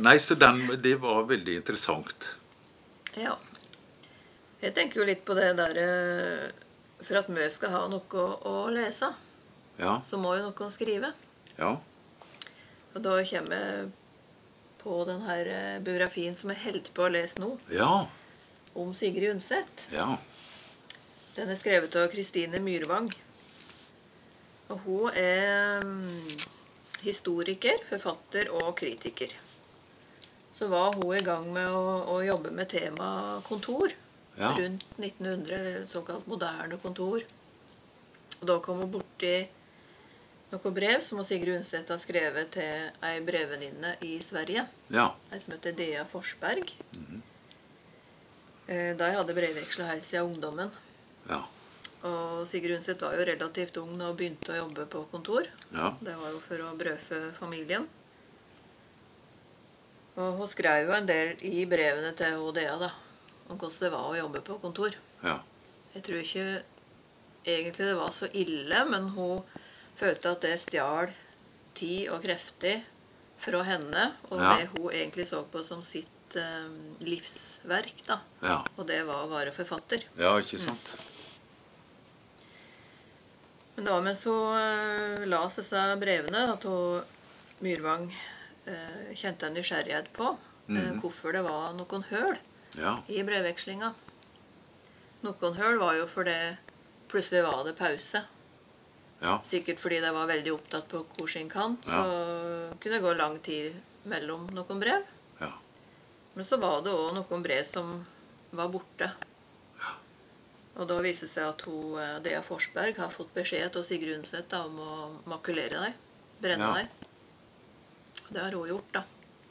[0.00, 2.30] nei, så den, det var veldig interessant.
[3.16, 3.34] Ja.
[4.62, 6.46] Jeg tenker jo litt på det der eh,
[7.04, 9.10] For at Mø skal ha noe å, å lese,
[9.76, 11.12] Ja, så må jo noen skrive.
[11.58, 11.74] ja,
[12.94, 13.90] Og da kommer jeg
[14.80, 18.06] på den her eh, biografien som jeg holder på å lese nå, ja,
[18.76, 19.88] om Sigrid Undset.
[19.92, 20.14] ja.
[21.36, 23.10] Den er skrevet av Kristine Myrvang.
[24.68, 26.30] Og hun er mm,
[27.04, 29.30] historiker, forfatter og kritiker.
[30.56, 31.84] Så var hun i gang med å,
[32.16, 33.92] å jobbe med tema kontor
[34.36, 34.50] Ja.
[34.58, 37.22] rundt 1900, såkalt moderne kontor.
[38.40, 39.46] Og da kom hun borti
[40.52, 44.66] noen brev som Sigrid Undset har skrevet til ei brevvenninne i Sverige.
[44.92, 45.06] ja.
[45.32, 46.74] Ei som heter Dea Forsberg.
[48.68, 50.70] Eh, De hadde brevveksla helt siden ungdommen.
[51.28, 51.44] ja.
[52.06, 55.48] Og Sigrid Undset var jo relativt ung hun begynte å jobbe på kontor.
[55.74, 55.92] ja.
[56.00, 57.86] Det var jo for å brødfø familien.
[60.16, 62.90] Og hun skrev jo en del i brevene til ODA da,
[63.50, 64.96] om hvordan det var å jobbe på kontor.
[65.24, 65.38] ja.
[65.96, 66.62] Jeg tror ikke
[67.48, 69.38] egentlig det var så ille, men hun
[69.96, 71.08] følte at det stjal
[71.78, 72.82] tid og krefter
[73.40, 74.56] fra henne, og Ja.
[74.58, 76.68] det hun egentlig så på som sitt eh,
[77.00, 78.04] livsverk.
[78.06, 78.20] da.
[78.42, 78.58] ja.
[78.76, 80.04] Og det var å være forfatter.
[80.18, 80.92] Ja, ikke sant?
[83.76, 87.02] Men det var mens hun uh, las disse brevene at hun
[87.64, 88.10] Myrvang
[88.68, 90.98] eh, kjente en nysgjerrighet på eh, Mhm.
[91.00, 92.36] hvorfor det var noen høl
[92.76, 92.98] Ja.
[93.08, 93.92] i brevvekslinga.
[95.24, 96.34] Noen høl var jo fordi
[97.08, 98.20] plutselig var det pause.
[99.22, 99.38] Ja.
[99.48, 101.84] Sikkert fordi de var veldig opptatt på hver sin kant.
[101.88, 102.02] Så
[102.80, 105.06] kunne det gå lang tid mellom noen brev.
[105.40, 105.52] Ja.
[106.34, 108.04] Men så var det òg noen brev som
[108.52, 109.12] var borte.
[110.76, 114.18] Og da viser det seg at hun, eh, Dea Forsberg har fått beskjed av Sigrid
[114.18, 115.94] Undset om å makulere deg.
[116.42, 116.74] Brenne Ja.
[116.74, 116.88] deg.
[118.30, 119.04] Det har hun gjort, da.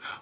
[0.04, 0.18] Ja.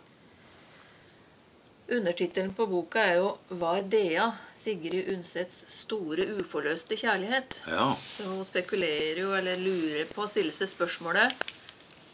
[1.97, 7.59] Undertittelen på boka er jo 'Var Dea Sigrid Undsets store uforløste kjærlighet'?
[7.67, 7.93] Ja.
[7.95, 11.33] Så hun spekulerer jo, eller lurer på, stiller seg spørsmålet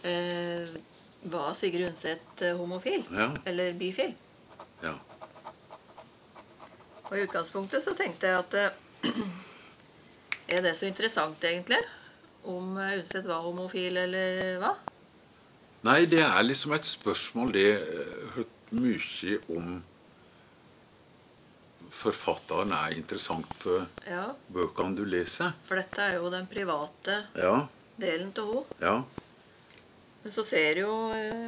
[0.03, 0.65] eh,
[1.25, 3.05] Var Sigrid Undset eh, homofil?
[3.11, 3.29] Ja.
[3.45, 4.15] Eller bifil?
[4.81, 4.95] Ja.
[7.09, 9.09] Og i utgangspunktet så tenkte jeg at eh,
[10.55, 11.77] Er det så interessant, egentlig?
[12.49, 14.73] Om eh, Undset var homofil, eller hva?
[15.85, 19.77] Nei, det er liksom et spørsmål det eh, hørt mye om
[21.99, 25.55] forfatteren er interessant for Ja, bøkene du leser.
[25.67, 27.55] For dette er jo den private Ja.
[27.99, 28.77] delen av henne.
[28.83, 28.93] Ja.
[30.23, 30.91] Men så ser jo,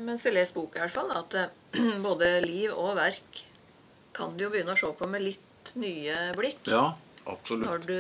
[0.02, 1.52] mens jeg leser boka i hvert fall, at
[2.08, 3.44] både liv og verk
[4.16, 6.64] kan du jo begynne å se på med litt nye blikk.
[6.68, 6.94] Ja.
[7.30, 7.86] Absolutt.
[7.86, 7.98] du,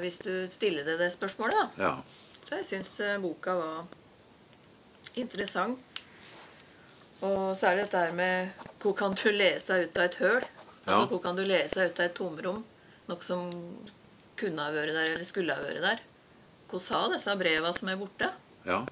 [0.00, 1.84] hvis du stiller deg det spørsmålet, da.
[1.84, 2.38] Ja.
[2.46, 3.84] Så jeg syns boka var
[5.20, 5.78] interessant.
[7.20, 10.42] Og så er det dette her med hvor kan du lese ut av et høl?
[10.86, 11.06] Altså Ja.
[11.10, 12.64] hvor kan du lese ut av et tomrom?
[13.08, 13.50] Noe som
[14.38, 16.00] kunne ha vært der, eller skulle ha vært der.
[16.70, 18.30] Hva sa disse breva som er borte?
[18.64, 18.84] Ja.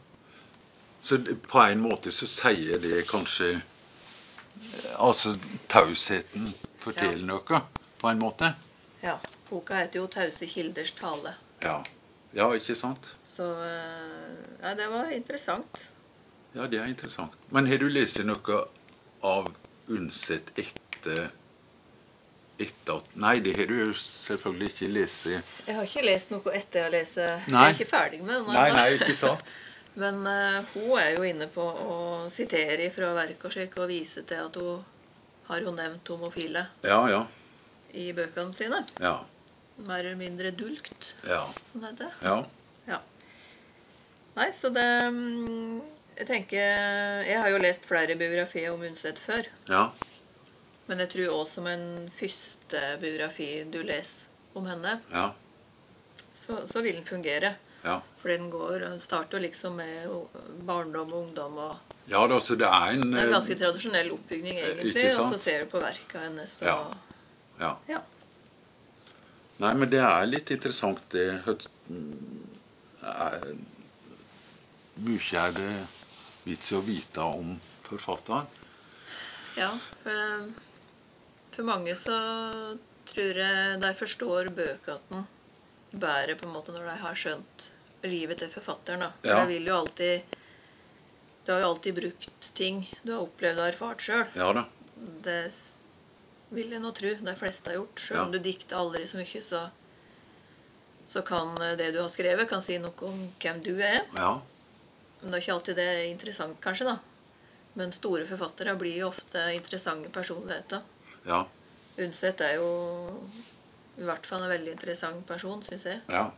[1.02, 5.36] Så på en måte så sier det kanskje eh, Altså
[5.68, 7.60] tausheten forteller noe,
[8.00, 8.52] på en måte.
[9.02, 9.18] Ja.
[9.50, 11.34] Boka heter jo 'Tause kilders tale'.
[11.62, 11.82] Ja.
[12.34, 13.14] ja, ikke sant?
[13.26, 15.88] Så eh, ja, det var interessant.
[16.54, 17.32] Ja, det er interessant.
[17.50, 18.64] Men har du lest noe
[19.22, 19.52] av
[19.88, 21.30] Undset etter
[22.58, 25.26] etter Nei, det har du jo selvfølgelig ikke lest.
[25.66, 27.30] Jeg har ikke lest noe etter jeg leser.
[27.44, 27.64] Jeg Nei.
[27.68, 28.52] er ikke ferdig med den.
[28.56, 29.44] Nei, nei, ikke sant?
[30.00, 31.96] Men uh, hun er jo inne på å
[32.32, 34.84] sitere fra verket og og vise til at hun
[35.46, 37.22] har jo nevnt homofile Ja, ja.
[37.96, 38.82] I bøkene sine.
[39.02, 39.16] Ja.
[39.78, 41.42] Mer eller mindre dulgt, Ja.
[41.72, 42.12] som det heter.
[42.22, 42.36] ja.
[42.86, 43.00] Ja.
[44.36, 45.80] Nei, så det mm,
[46.18, 49.48] Jeg tenker Jeg har jo lest flere biografier om Undset før.
[49.68, 49.88] ja.
[50.86, 55.32] Men jeg tror også som en første biografi du leser om henne, ja.
[56.32, 57.56] så, så vil den fungere.
[57.82, 57.96] ja.
[58.22, 60.06] Fordi den går starter liksom med
[60.66, 61.58] barndom og ungdom.
[61.58, 64.94] og Ja da, så det er en Det er en eh, ganske tradisjonell oppbygning, egentlig.
[64.94, 65.18] Ikke?
[65.24, 66.60] Og så ser du på verka hennes.
[66.62, 66.78] Og, Ja.
[67.60, 67.76] Ja.
[67.88, 68.00] ja.
[69.58, 71.42] Nei, men det er litt interessant, det.
[73.02, 73.56] er-
[74.96, 75.70] Mye er det
[76.46, 78.46] vits i å vite om forfatteren.
[79.56, 79.70] Ja,
[80.02, 80.46] for,
[81.52, 82.16] for mange så
[83.08, 85.24] tror jeg de forstår bøkene
[85.92, 87.68] bedre på en måte når de har skjønt
[88.06, 89.00] livet til forfatteren.
[89.04, 89.10] da.
[89.22, 89.44] For Ja.
[89.44, 90.22] de vil jo alltid
[91.46, 94.24] Du har jo alltid brukt ting du har opplevd og erfart sjøl.
[94.34, 94.64] Ja da.
[95.22, 95.52] Det
[96.54, 98.04] vil jeg nå tro de fleste har gjort.
[98.10, 98.22] Ja.
[98.22, 99.64] om du dikter aldri så mye, så,
[101.10, 104.04] så kan det du har skrevet, kan si noe om hvem du er.
[104.14, 104.36] Ja.
[105.20, 106.92] Men det er ikke alltid det er interessant, kanskje.
[106.92, 106.98] da.
[107.76, 110.84] Men store forfattere blir jo ofte interessante personligheter.
[111.26, 111.44] Ja.
[111.98, 112.70] Undset er jo
[113.96, 116.02] i hvert fall en veldig interessant person, syns jeg.
[116.12, 116.28] ja.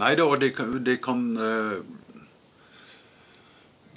[0.00, 1.80] Nei da, og det kan, det kan eh,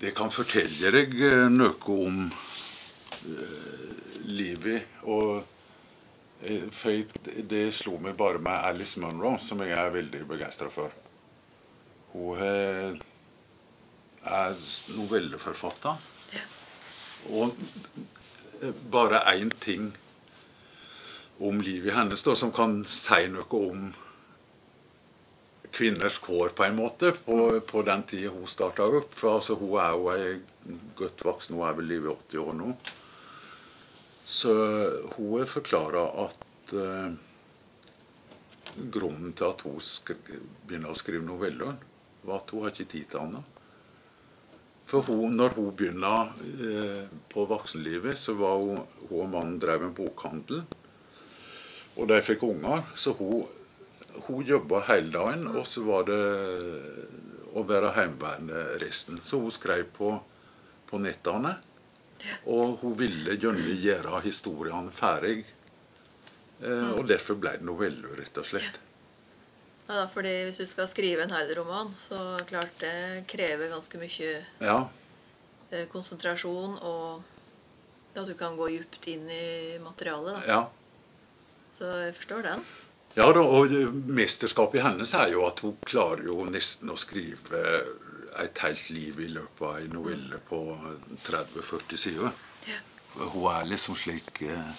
[0.01, 3.72] Det kan fortelle deg eh, noe om eh,
[4.23, 4.83] livet.
[5.03, 5.43] Og
[6.43, 6.67] eh,
[7.49, 10.93] det slo meg bare med Alice Munro, som jeg er veldig begeistra for.
[12.13, 13.01] Hun eh,
[14.23, 14.63] er
[14.97, 16.07] novelleforfatter.
[16.33, 16.45] Ja.
[17.33, 17.57] Og
[18.62, 19.91] eh, bare én ting
[21.43, 23.91] om livet hennes da, som kan si noe om
[25.73, 29.15] kvinners kår, på en måte, på, på den tida hun starta opp.
[29.17, 32.75] For altså, hun er jo godt voksen, hun er vel i 80 år nå.
[34.25, 34.53] Så
[35.17, 37.15] hun forklarer at eh,
[38.93, 39.79] grunnen til at hun
[40.67, 41.75] begynner å skrive noveller,
[42.23, 43.49] var at hun har ikke tid til annet.
[44.88, 49.88] For hun, når hun begynner eh, på voksenlivet, så var hun, hun og mannen drev
[49.88, 50.63] en bokhandel.
[51.93, 53.43] Og de fikk unger, så hun,
[54.27, 55.47] hun jobba hele dagen.
[55.51, 56.21] Og så var det
[57.53, 59.19] å være hjemmeværende resten.
[59.21, 60.15] Så hun skrev på,
[60.89, 61.57] på nettene.
[62.45, 65.43] Og hun ville gjerne gjøre historiene ferdig.
[66.63, 68.79] Eh, og derfor ble det noveller, rett og slett.
[69.88, 73.99] Ja, da, fordi Hvis du skal skrive en hel roman, så klart det krever ganske
[73.99, 74.77] mye Ja,
[75.71, 77.23] eh, konsentrasjon, og
[78.15, 80.39] at du kan gå djupt inn i materialet.
[80.39, 80.47] da.
[80.47, 80.62] ja.
[81.73, 82.65] Så jeg forstår den.
[83.17, 83.69] Ja da, og
[84.09, 87.83] mesterskapet hennes er jo at hun klarer jo nesten å skrive
[88.41, 90.60] et helt liv i løpet av en novelle på
[91.28, 92.32] 30-40 sider.
[92.67, 92.80] Ja.
[93.15, 94.72] Hun er liksom slik eh,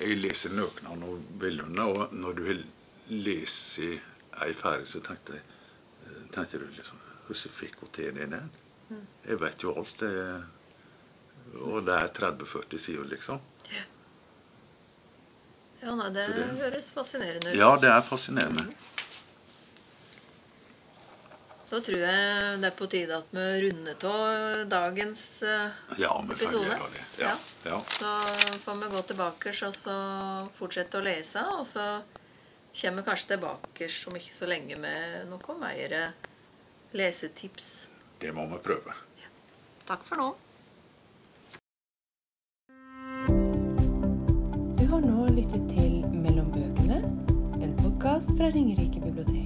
[0.00, 2.62] Jeg leser noen av novellene, og når du har
[3.10, 8.48] lest ei ferdig, så tenkte eh, tenker du liksom Hvordan fikk hun til det der?
[9.28, 10.00] Jeg vet jo alt.
[10.00, 10.14] Det,
[11.60, 13.38] og det er 30-40 sider, liksom.
[15.82, 17.56] Ja, nei, Det det- høres fascinerende ut.
[17.56, 18.66] Ja, det er fascinerende.
[21.70, 26.78] Da tror jeg det er på tide at vi runder av dagens eh, Ja, Episode?
[27.20, 27.36] Ja.
[27.62, 27.76] ja.
[27.94, 28.14] Så
[28.64, 29.94] får vi gå tilbake og så
[30.56, 31.44] fortsette å lese.
[31.60, 31.84] Og så
[32.74, 35.94] kommer vi kanskje tilbake om ikke så lenge med noe mer
[36.90, 37.86] lesetips.
[38.18, 38.96] Det må vi prøve.
[39.86, 40.28] Takk for nå.
[44.74, 46.98] Du har nå lyttet til Mellom bøkene,
[47.62, 49.39] en podkast fra Ringerike bibliotek.